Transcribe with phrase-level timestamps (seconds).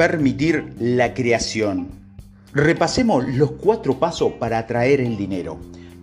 [0.00, 1.88] Permitir la creación.
[2.54, 5.58] Repasemos los cuatro pasos para atraer el dinero.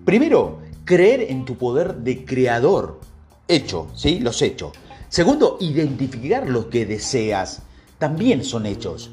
[0.05, 2.99] Primero, creer en tu poder de creador.
[3.47, 4.19] Hecho, ¿sí?
[4.19, 4.73] Los hechos.
[5.09, 7.63] Segundo, identificar lo que deseas.
[7.97, 9.09] También son hechos.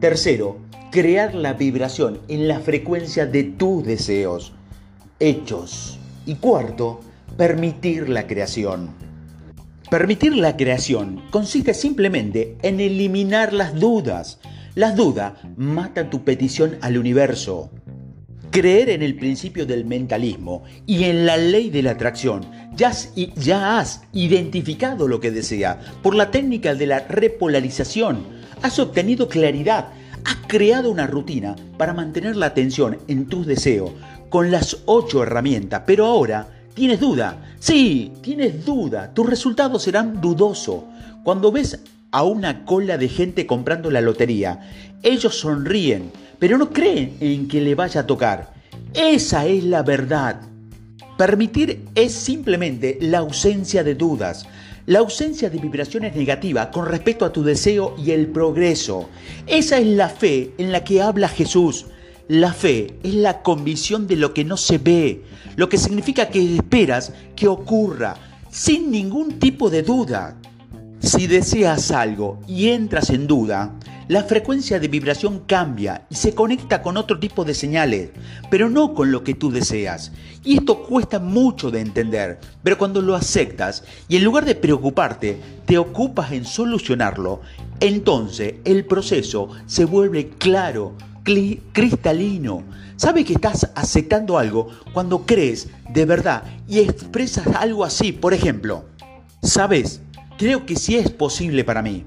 [0.00, 0.56] Tercero,
[0.90, 4.54] crear la vibración en la frecuencia de tus deseos.
[5.20, 5.98] Hechos.
[6.24, 7.00] Y cuarto,
[7.36, 8.88] permitir la creación.
[9.94, 14.40] Permitir la creación consiste simplemente en eliminar las dudas.
[14.74, 17.70] Las dudas matan tu petición al universo.
[18.50, 22.44] Creer en el principio del mentalismo y en la ley de la atracción.
[22.74, 25.78] Ya has, identificado lo que desea.
[26.02, 28.26] Por la técnica de la repolarización
[28.62, 29.90] has obtenido claridad.
[30.24, 33.92] Has creado una rutina para mantener la atención en tus deseos
[34.28, 35.82] con las ocho herramientas.
[35.86, 37.54] Pero ahora ¿Tienes duda?
[37.60, 39.14] Sí, tienes duda.
[39.14, 40.82] Tus resultados serán dudosos.
[41.22, 41.78] Cuando ves
[42.10, 44.60] a una cola de gente comprando la lotería,
[45.00, 48.54] ellos sonríen, pero no creen en que le vaya a tocar.
[48.92, 50.40] Esa es la verdad.
[51.16, 54.44] Permitir es simplemente la ausencia de dudas,
[54.86, 59.08] la ausencia de vibraciones negativas con respecto a tu deseo y el progreso.
[59.46, 61.86] Esa es la fe en la que habla Jesús.
[62.28, 65.24] La fe es la convicción de lo que no se ve,
[65.56, 68.16] lo que significa que esperas que ocurra
[68.50, 70.38] sin ningún tipo de duda.
[71.00, 73.74] Si deseas algo y entras en duda,
[74.08, 78.10] la frecuencia de vibración cambia y se conecta con otro tipo de señales,
[78.50, 80.12] pero no con lo que tú deseas.
[80.42, 85.38] Y esto cuesta mucho de entender, pero cuando lo aceptas y en lugar de preocuparte,
[85.66, 87.42] te ocupas en solucionarlo,
[87.80, 92.62] entonces el proceso se vuelve claro, cristalino.
[92.96, 98.12] Sabe que estás aceptando algo cuando crees de verdad y expresas algo así.
[98.12, 98.84] Por ejemplo,
[99.42, 100.00] sabes,
[100.38, 102.04] creo que sí es posible para mí.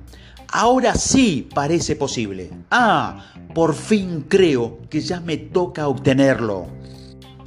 [0.49, 2.51] Ahora sí parece posible.
[2.71, 6.67] Ah, por fin creo que ya me toca obtenerlo.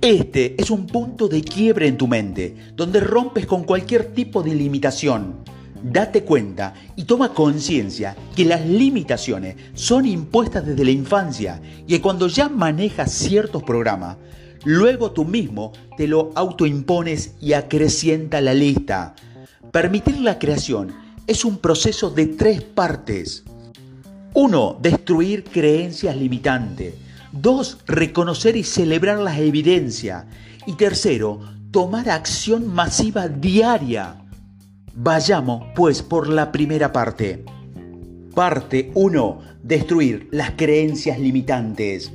[0.02, 4.54] Este es un punto de quiebre en tu mente, donde rompes con cualquier tipo de
[4.54, 5.44] limitación
[5.82, 12.00] date cuenta y toma conciencia que las limitaciones son impuestas desde la infancia y que
[12.00, 14.16] cuando ya manejas ciertos programas,
[14.64, 19.14] luego tú mismo te lo autoimpones y acrecienta la lista.
[19.72, 20.92] Permitir la creación
[21.26, 23.44] es un proceso de tres partes.
[24.34, 26.94] Uno, Destruir creencias limitantes.
[27.32, 30.24] Dos, Reconocer y celebrar las evidencias.
[30.66, 31.40] Y tercero,
[31.70, 34.19] tomar acción masiva diaria.
[35.02, 37.42] Vayamos pues por la primera parte.
[38.34, 39.40] Parte 1.
[39.62, 42.12] Destruir las creencias limitantes.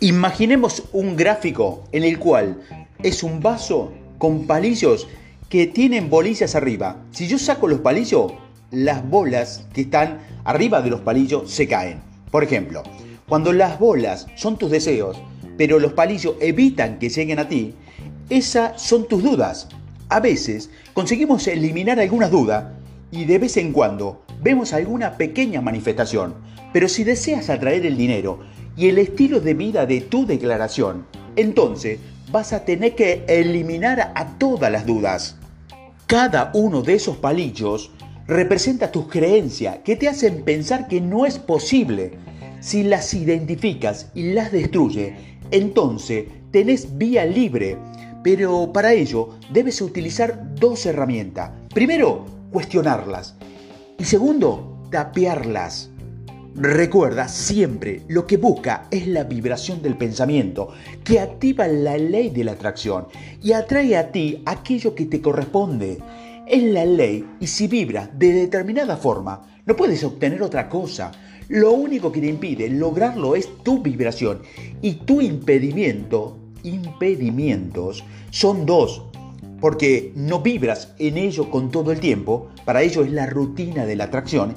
[0.00, 2.62] Imaginemos un gráfico en el cual
[3.04, 5.06] es un vaso con palillos
[5.48, 6.96] que tienen bolillas arriba.
[7.12, 8.32] Si yo saco los palillos,
[8.72, 12.00] las bolas que están arriba de los palillos se caen.
[12.32, 12.82] Por ejemplo,
[13.28, 15.16] cuando las bolas son tus deseos,
[15.56, 17.76] pero los palillos evitan que lleguen a ti,
[18.28, 19.68] esas son tus dudas.
[20.10, 22.64] A veces conseguimos eliminar algunas dudas
[23.12, 26.34] y de vez en cuando vemos alguna pequeña manifestación,
[26.72, 28.40] pero si deseas atraer el dinero
[28.76, 31.06] y el estilo de vida de tu declaración,
[31.36, 32.00] entonces
[32.32, 35.36] vas a tener que eliminar a todas las dudas.
[36.08, 37.92] Cada uno de esos palillos
[38.26, 42.18] representa tus creencias que te hacen pensar que no es posible.
[42.58, 45.14] Si las identificas y las destruyes,
[45.52, 47.78] entonces tenés vía libre
[48.22, 51.50] pero para ello debes utilizar dos herramientas.
[51.72, 53.36] Primero, cuestionarlas.
[53.98, 55.90] Y segundo, tapearlas.
[56.54, 60.68] Recuerda siempre, lo que busca es la vibración del pensamiento,
[61.04, 63.06] que activa la ley de la atracción
[63.40, 65.98] y atrae a ti aquello que te corresponde.
[66.48, 71.12] Es la ley y si vibra de determinada forma, no puedes obtener otra cosa.
[71.48, 74.42] Lo único que te impide lograrlo es tu vibración
[74.82, 79.02] y tu impedimento impedimientos son dos,
[79.60, 83.96] porque no vibras en ello con todo el tiempo, para ello es la rutina de
[83.96, 84.54] la atracción,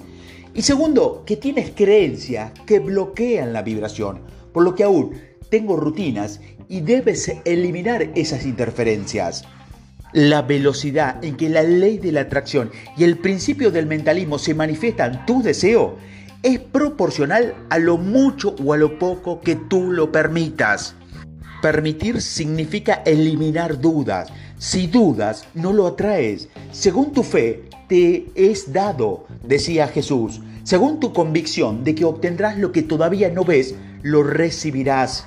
[0.56, 4.22] y segundo, que tienes creencias que bloquean la vibración,
[4.54, 5.16] por lo que aún
[5.50, 6.40] tengo rutinas
[6.70, 9.46] y debes eliminar esas interferencias.
[10.14, 14.54] La velocidad en que la ley de la atracción y el principio del mentalismo se
[14.54, 15.98] manifiestan tu deseo
[16.44, 20.96] es proporcional a lo mucho o a lo poco que tú lo permitas.
[21.64, 24.28] Permitir significa eliminar dudas.
[24.58, 26.50] Si dudas, no lo atraes.
[26.74, 30.42] Según tu fe, te es dado, decía Jesús.
[30.66, 35.26] Según tu convicción de que obtendrás lo que todavía no ves, lo recibirás.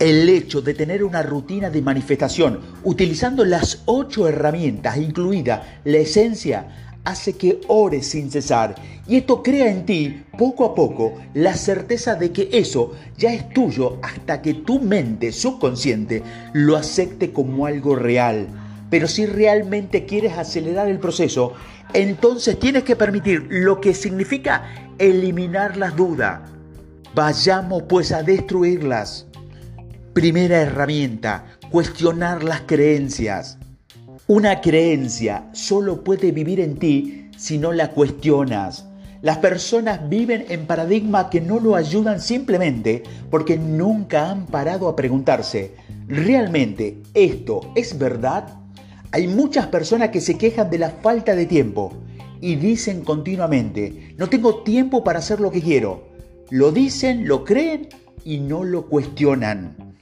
[0.00, 6.93] El hecho de tener una rutina de manifestación utilizando las ocho herramientas, incluida la esencia,
[7.04, 8.74] hace que ores sin cesar
[9.06, 13.48] y esto crea en ti poco a poco la certeza de que eso ya es
[13.50, 16.22] tuyo hasta que tu mente subconsciente
[16.54, 18.46] lo acepte como algo real.
[18.90, 21.52] Pero si realmente quieres acelerar el proceso,
[21.92, 24.64] entonces tienes que permitir lo que significa
[24.98, 26.40] eliminar las dudas.
[27.14, 29.26] Vayamos pues a destruirlas.
[30.14, 33.58] Primera herramienta, cuestionar las creencias.
[34.26, 38.86] Una creencia solo puede vivir en ti si no la cuestionas.
[39.22, 44.96] Las personas viven en paradigmas que no lo ayudan simplemente porque nunca han parado a
[44.96, 45.74] preguntarse,
[46.06, 48.48] ¿realmente esto es verdad?
[49.12, 51.92] Hay muchas personas que se quejan de la falta de tiempo
[52.40, 56.08] y dicen continuamente, no tengo tiempo para hacer lo que quiero.
[56.50, 57.88] Lo dicen, lo creen
[58.24, 59.93] y no lo cuestionan.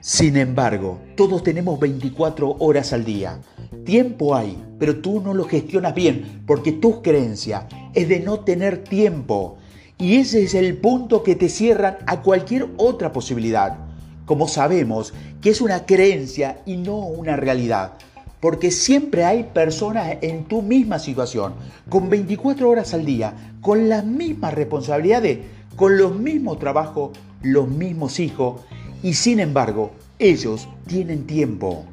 [0.00, 3.40] Sin embargo, todos tenemos 24 horas al día.
[3.84, 8.84] Tiempo hay, pero tú no lo gestionas bien porque tu creencia es de no tener
[8.84, 9.56] tiempo.
[9.98, 13.78] Y ese es el punto que te cierran a cualquier otra posibilidad.
[14.26, 17.94] Como sabemos que es una creencia y no una realidad.
[18.40, 21.54] Porque siempre hay personas en tu misma situación,
[21.88, 25.38] con 24 horas al día, con las mismas responsabilidades,
[25.74, 28.60] con los mismos trabajos, los mismos hijos,
[29.06, 31.86] y sin embargo, ellos tienen tiempo.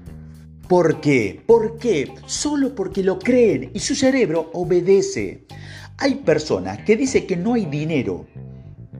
[0.67, 1.43] ¿Por qué?
[1.45, 2.11] ¿Por qué?
[2.25, 5.45] Solo porque lo creen y su cerebro obedece.
[5.99, 8.25] Hay personas que dicen que no hay dinero.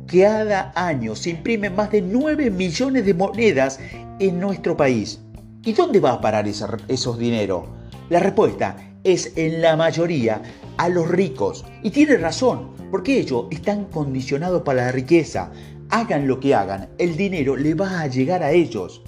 [0.06, 3.80] Cada año se imprimen más de 9 millones de monedas
[4.20, 5.20] en nuestro país.
[5.64, 7.66] ¿Y dónde va a parar esos dinero?
[8.12, 10.40] La respuesta es en la mayoría
[10.78, 11.66] a los ricos.
[11.82, 15.52] Y tiene razón, porque ellos están condicionados para la riqueza.
[15.96, 19.04] Hagan lo que hagan, el dinero le va a llegar a ellos.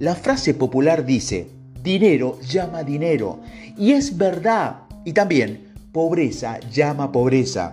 [0.00, 1.46] La frase popular dice,
[1.80, 3.38] dinero llama dinero.
[3.78, 4.78] Y es verdad.
[5.04, 7.72] Y también, pobreza llama pobreza.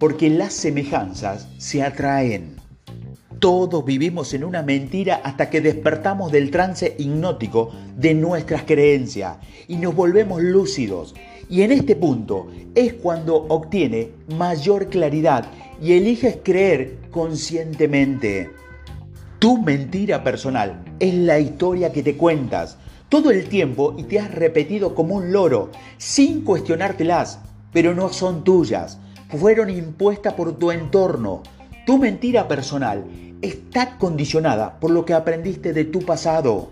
[0.00, 2.56] Porque las semejanzas se atraen.
[3.38, 9.36] Todos vivimos en una mentira hasta que despertamos del trance hipnótico de nuestras creencias
[9.68, 11.14] y nos volvemos lúcidos.
[11.52, 15.44] Y en este punto es cuando obtiene mayor claridad
[15.82, 18.48] y eliges creer conscientemente.
[19.38, 22.78] Tu mentira personal es la historia que te cuentas
[23.10, 25.68] todo el tiempo y te has repetido como un loro,
[25.98, 27.40] sin cuestionártelas,
[27.70, 31.42] pero no son tuyas, fueron impuestas por tu entorno.
[31.84, 33.04] Tu mentira personal
[33.42, 36.70] está condicionada por lo que aprendiste de tu pasado.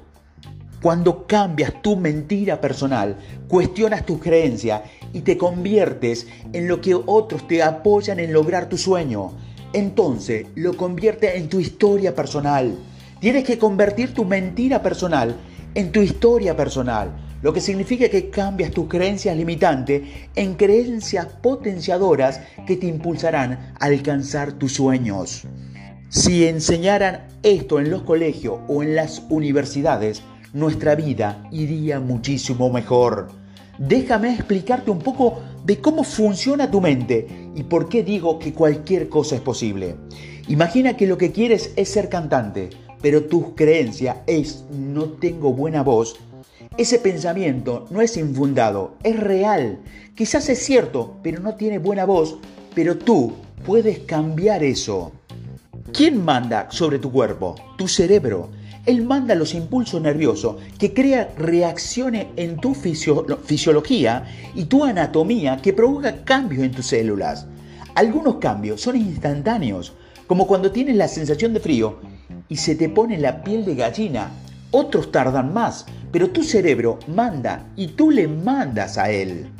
[0.82, 3.16] Cuando cambias tu mentira personal,
[3.48, 4.80] cuestionas tus creencias
[5.12, 9.32] y te conviertes en lo que otros te apoyan en lograr tu sueño,
[9.74, 12.78] entonces lo convierte en tu historia personal.
[13.20, 15.36] Tienes que convertir tu mentira personal
[15.74, 17.10] en tu historia personal,
[17.42, 20.02] lo que significa que cambias tus creencias limitantes
[20.34, 25.42] en creencias potenciadoras que te impulsarán a alcanzar tus sueños.
[26.08, 33.28] Si enseñaran esto en los colegios o en las universidades, nuestra vida iría muchísimo mejor.
[33.78, 39.08] Déjame explicarte un poco de cómo funciona tu mente y por qué digo que cualquier
[39.08, 39.96] cosa es posible.
[40.48, 42.70] Imagina que lo que quieres es ser cantante,
[43.00, 46.18] pero tu creencia es no tengo buena voz,
[46.76, 49.80] ese pensamiento no es infundado, es real.
[50.14, 52.38] Quizás es cierto, pero no tiene buena voz,
[52.74, 53.34] pero tú
[53.66, 55.12] puedes cambiar eso.
[55.92, 57.56] ¿Quién manda sobre tu cuerpo?
[57.76, 58.50] Tu cerebro.
[58.90, 64.24] Él manda los impulsos nerviosos que crea reacciones en tu fisiología
[64.56, 67.46] y tu anatomía que provoca cambios en tus células.
[67.94, 69.92] Algunos cambios son instantáneos,
[70.26, 72.00] como cuando tienes la sensación de frío
[72.48, 74.32] y se te pone la piel de gallina.
[74.72, 79.52] Otros tardan más, pero tu cerebro manda y tú le mandas a él.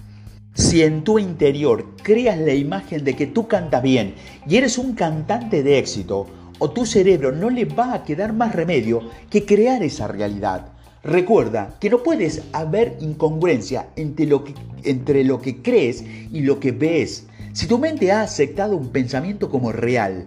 [0.55, 4.17] Si en tu interior creas la imagen de que tú cantas bien
[4.49, 6.27] y eres un cantante de éxito,
[6.61, 10.69] o tu cerebro no le va a quedar más remedio que crear esa realidad.
[11.03, 16.61] Recuerda que no puedes haber incongruencia entre lo, que, entre lo que crees y lo
[16.61, 17.27] que ves.
[17.53, 20.27] Si tu mente ha aceptado un pensamiento como real,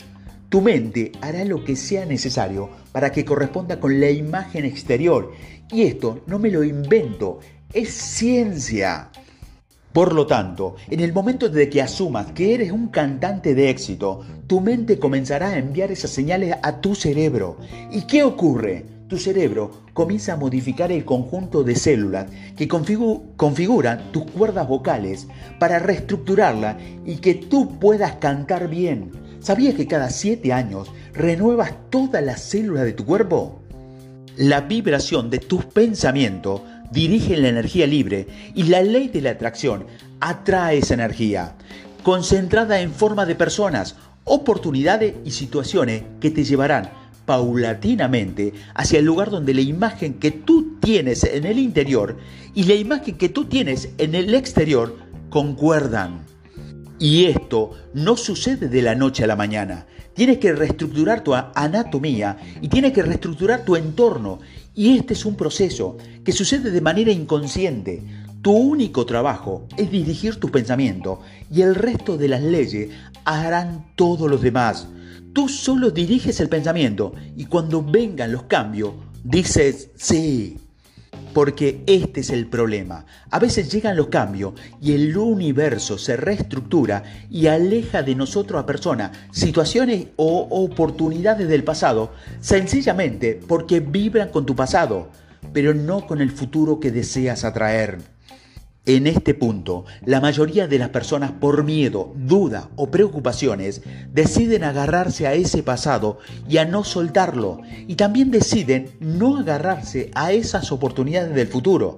[0.49, 5.31] tu mente hará lo que sea necesario para que corresponda con la imagen exterior.
[5.71, 7.39] Y esto no me lo invento,
[7.71, 9.09] es ciencia.
[9.93, 14.21] Por lo tanto, en el momento de que asumas que eres un cantante de éxito,
[14.47, 17.57] tu mente comenzará a enviar esas señales a tu cerebro.
[17.91, 18.85] ¿Y qué ocurre?
[19.07, 22.25] Tu cerebro comienza a modificar el conjunto de células
[22.57, 25.27] que configuran tus cuerdas vocales
[25.59, 29.11] para reestructurarla y que tú puedas cantar bien.
[29.41, 33.59] ¿Sabías que cada 7 años renuevas todas las células de tu cuerpo?
[34.37, 36.61] La vibración de tus pensamientos
[36.93, 39.85] dirige la energía libre y la ley de la atracción
[40.19, 41.55] atrae esa energía,
[42.03, 46.91] concentrada en forma de personas, oportunidades y situaciones que te llevarán
[47.25, 52.17] paulatinamente hacia el lugar donde la imagen que tú tienes en el interior
[52.53, 54.97] y la imagen que tú tienes en el exterior
[55.29, 56.25] concuerdan.
[56.99, 59.87] Y esto no sucede de la noche a la mañana.
[60.13, 64.39] Tienes que reestructurar tu anatomía y tienes que reestructurar tu entorno.
[64.75, 68.03] Y este es un proceso que sucede de manera inconsciente.
[68.41, 72.89] Tu único trabajo es dirigir tu pensamiento y el resto de las leyes
[73.25, 74.87] harán todos los demás.
[75.33, 78.91] Tú solo diriges el pensamiento y cuando vengan los cambios,
[79.23, 80.57] dices sí.
[81.33, 83.05] Porque este es el problema.
[83.31, 88.65] A veces llegan los cambios y el universo se reestructura y aleja de nosotros a
[88.65, 95.09] personas, situaciones o oportunidades del pasado, sencillamente porque vibran con tu pasado,
[95.51, 97.99] pero no con el futuro que deseas atraer.
[98.85, 105.25] En este punto, la mayoría de las personas por miedo, duda o preocupaciones deciden agarrarse
[105.25, 106.17] a ese pasado
[106.49, 107.61] y a no soltarlo.
[107.87, 111.95] Y también deciden no agarrarse a esas oportunidades del futuro.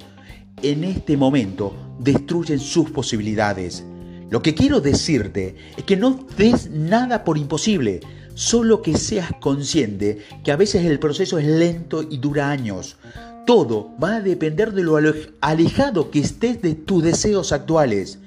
[0.62, 3.84] En este momento destruyen sus posibilidades.
[4.30, 8.02] Lo que quiero decirte es que no des nada por imposible,
[8.36, 12.98] solo que seas consciente que a veces el proceso es lento y dura años.
[13.46, 14.98] Todo va a depender de lo
[15.40, 18.18] alejado que estés de tus deseos actuales,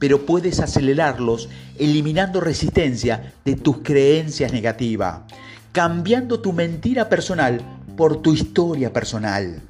[0.00, 5.20] pero puedes acelerarlos eliminando resistencia de tus creencias negativas,
[5.70, 7.60] cambiando tu mentira personal
[7.96, 9.62] por tu historia personal.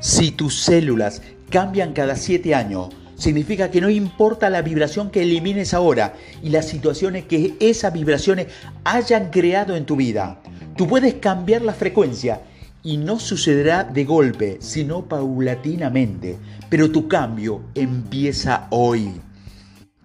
[0.00, 5.74] Si tus células cambian cada siete años, significa que no importa la vibración que elimines
[5.74, 8.48] ahora y las situaciones que esas vibraciones
[8.82, 10.40] hayan creado en tu vida.
[10.76, 12.40] Tú puedes cambiar la frecuencia
[12.84, 16.36] y no sucederá de golpe, sino paulatinamente.
[16.68, 19.10] Pero tu cambio empieza hoy.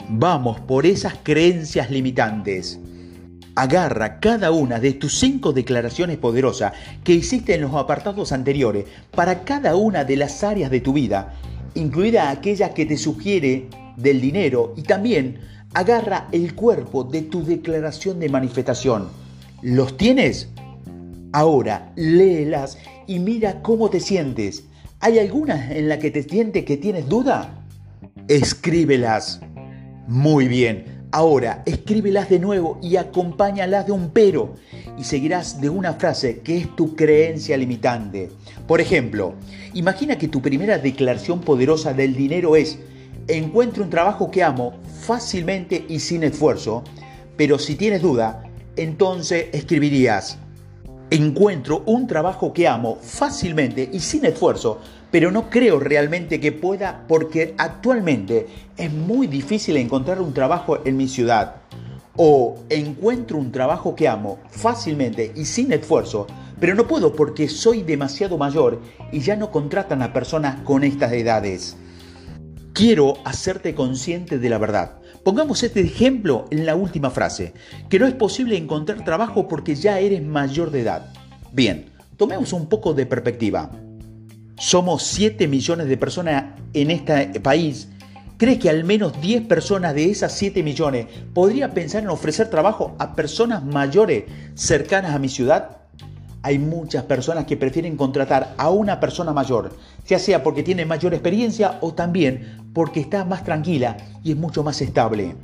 [0.07, 2.79] Vamos por esas creencias limitantes.
[3.55, 6.71] Agarra cada una de tus cinco declaraciones poderosas
[7.03, 11.35] que hiciste en los apartados anteriores para cada una de las áreas de tu vida,
[11.75, 13.67] incluida aquella que te sugiere
[13.97, 15.41] del dinero y también
[15.73, 19.09] agarra el cuerpo de tu declaración de manifestación.
[19.61, 20.47] ¿Los tienes?
[21.31, 24.63] Ahora, léelas y mira cómo te sientes.
[24.99, 27.65] ¿Hay alguna en la que te sientes que tienes duda?
[28.27, 29.39] Escríbelas.
[30.07, 30.99] Muy bien.
[31.11, 34.55] Ahora, escríbelas de nuevo y acompáñalas de un pero
[34.97, 38.29] y seguirás de una frase que es tu creencia limitante.
[38.67, 39.33] Por ejemplo,
[39.73, 42.79] imagina que tu primera declaración poderosa del dinero es,
[43.27, 46.83] encuentro un trabajo que amo fácilmente y sin esfuerzo,
[47.37, 48.43] pero si tienes duda,
[48.75, 50.37] entonces escribirías,
[51.11, 57.03] Encuentro un trabajo que amo fácilmente y sin esfuerzo, pero no creo realmente que pueda
[57.07, 58.45] porque actualmente
[58.77, 61.55] es muy difícil encontrar un trabajo en mi ciudad.
[62.15, 66.27] O encuentro un trabajo que amo fácilmente y sin esfuerzo,
[66.59, 68.79] pero no puedo porque soy demasiado mayor
[69.11, 71.75] y ya no contratan a personas con estas edades.
[72.73, 74.98] Quiero hacerte consciente de la verdad.
[75.29, 77.53] Pongamos este ejemplo en la última frase,
[77.87, 81.13] que no es posible encontrar trabajo porque ya eres mayor de edad.
[81.51, 81.85] Bien,
[82.17, 83.69] tomemos un poco de perspectiva.
[84.57, 87.89] Somos 7 millones de personas en este país.
[88.37, 92.95] ¿Crees que al menos 10 personas de esas 7 millones podría pensar en ofrecer trabajo
[92.97, 94.23] a personas mayores
[94.55, 95.78] cercanas a mi ciudad?
[96.41, 99.75] Hay muchas personas que prefieren contratar a una persona mayor,
[100.07, 104.63] ya sea porque tiene mayor experiencia o también porque está más tranquila y es mucho
[104.63, 105.35] más estable.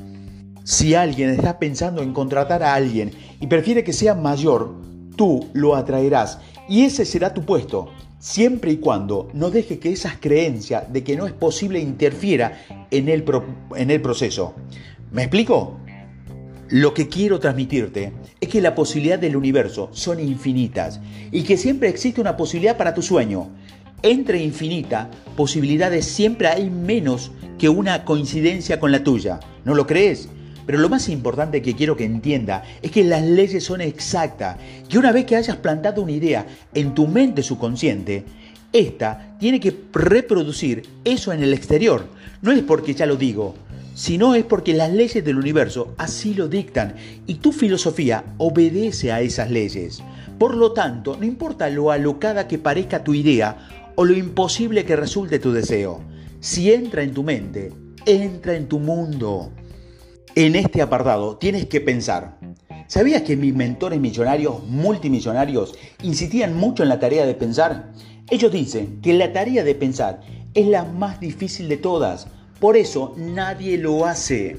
[0.63, 4.73] Si alguien está pensando en contratar a alguien y prefiere que sea mayor,
[5.15, 10.17] tú lo atraerás y ese será tu puesto, siempre y cuando no deje que esas
[10.19, 12.59] creencias de que no es posible interfiera
[12.89, 13.23] en el,
[13.75, 14.55] en el proceso.
[15.11, 15.77] ¿Me explico?
[16.69, 20.99] Lo que quiero transmitirte es que la posibilidad del universo son infinitas
[21.31, 23.49] y que siempre existe una posibilidad para tu sueño.
[24.01, 29.39] Entre infinita posibilidades siempre hay menos que una coincidencia con la tuya.
[29.63, 30.27] ¿No lo crees?
[30.65, 34.57] Pero lo más importante que quiero que entienda es que las leyes son exactas,
[34.89, 38.25] que una vez que hayas plantado una idea en tu mente subconsciente,
[38.73, 42.07] esta tiene que reproducir eso en el exterior.
[42.41, 43.53] No es porque ya lo digo,
[43.95, 49.21] sino es porque las leyes del universo así lo dictan y tu filosofía obedece a
[49.21, 50.03] esas leyes.
[50.37, 54.97] Por lo tanto, no importa lo alocada que parezca tu idea o lo imposible que
[54.97, 56.01] resulte tu deseo,
[56.41, 57.71] si entra en tu mente,
[58.05, 59.51] entra en tu mundo.
[60.35, 62.37] En este apartado tienes que pensar,
[62.87, 65.73] ¿sabías que mis mentores millonarios, multimillonarios,
[66.03, 67.93] insistían mucho en la tarea de pensar?
[68.29, 70.19] Ellos dicen que la tarea de pensar
[70.53, 72.27] es la más difícil de todas
[72.59, 74.57] Por eso nadie lo hace.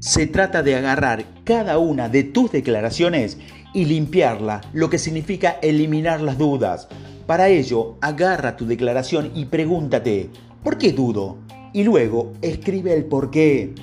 [0.00, 3.38] Se trata de agarrar cada una de tus declaraciones
[3.72, 6.88] y limpiarla, lo que significa eliminar las dudas.
[7.26, 10.30] Para ello, agarra tu declaración y pregúntate,
[10.62, 11.38] ¿por qué dudo?
[11.72, 13.74] Y luego escribe el por qué.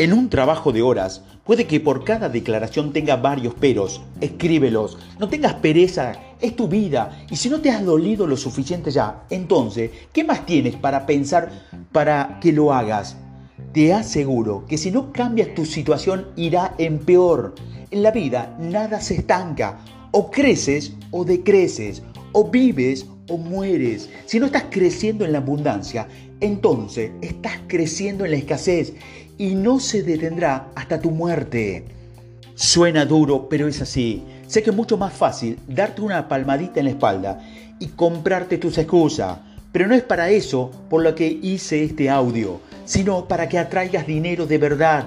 [0.00, 4.00] En un trabajo de horas, puede que por cada declaración tenga varios peros.
[4.22, 4.96] Escríbelos.
[5.18, 6.12] No tengas pereza.
[6.40, 7.26] Es tu vida.
[7.30, 11.50] Y si no te has dolido lo suficiente ya, entonces, ¿qué más tienes para pensar
[11.92, 13.18] para que lo hagas?
[13.74, 17.54] Te aseguro que si no cambias tu situación irá en peor.
[17.90, 19.80] En la vida nada se estanca.
[20.12, 22.02] O creces o decreces.
[22.32, 24.08] O vives o mueres.
[24.24, 26.08] Si no estás creciendo en la abundancia,
[26.40, 28.94] entonces estás creciendo en la escasez
[29.40, 31.86] y no se detendrá hasta tu muerte.
[32.54, 34.22] Suena duro, pero es así.
[34.46, 37.40] Sé que es mucho más fácil darte una palmadita en la espalda
[37.78, 39.38] y comprarte tus excusas,
[39.72, 44.06] pero no es para eso por lo que hice este audio, sino para que atraigas
[44.06, 45.06] dinero de verdad.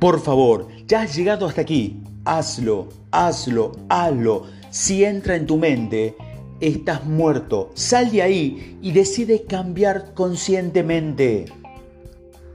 [0.00, 2.02] Por favor, ya has llegado hasta aquí.
[2.24, 4.46] Hazlo, hazlo, hazlo.
[4.70, 6.16] Si entra en tu mente,
[6.60, 7.70] estás muerto.
[7.74, 11.59] Sal de ahí y decide cambiar conscientemente.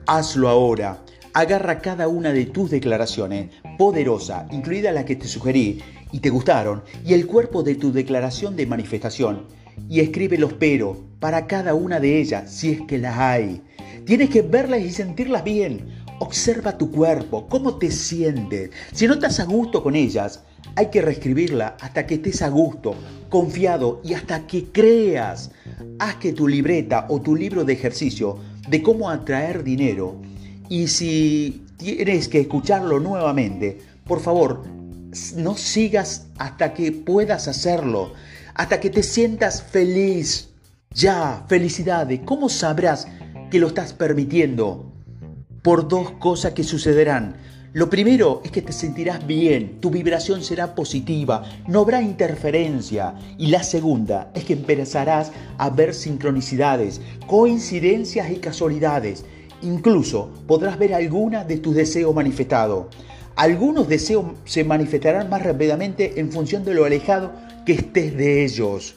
[0.07, 1.03] Hazlo ahora.
[1.33, 5.81] Agarra cada una de tus declaraciones, poderosa, incluida la que te sugerí
[6.12, 9.47] y te gustaron, y el cuerpo de tu declaración de manifestación,
[9.89, 13.63] y escribe los pero para cada una de ellas, si es que las hay.
[14.05, 15.89] Tienes que verlas y sentirlas bien.
[16.19, 18.69] Observa tu cuerpo, cómo te sientes.
[18.93, 20.43] Si no estás a gusto con ellas,
[20.75, 22.95] hay que reescribirla hasta que estés a gusto,
[23.29, 25.51] confiado y hasta que creas.
[26.00, 30.22] Haz que tu libreta o tu libro de ejercicio de cómo atraer dinero.
[30.69, 34.63] Y si tienes que escucharlo nuevamente, por favor,
[35.36, 38.13] no sigas hasta que puedas hacerlo,
[38.53, 40.50] hasta que te sientas feliz.
[40.91, 42.22] Ya, felicidades.
[42.24, 43.07] ¿Cómo sabrás
[43.51, 44.91] que lo estás permitiendo?
[45.62, 47.36] Por dos cosas que sucederán.
[47.75, 53.15] Lo primero es que te sentirás bien, tu vibración será positiva, no habrá interferencia.
[53.38, 59.26] Y la segunda es que empezarás a ver sincronicidades, coincidencias y casualidades.
[59.62, 62.86] Incluso podrás ver alguna de tus deseos manifestados.
[63.36, 67.34] Algunos deseos se manifestarán más rápidamente en función de lo alejado
[67.65, 68.95] que estés de ellos.